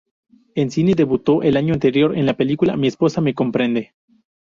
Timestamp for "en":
0.55-0.71, 2.17-2.25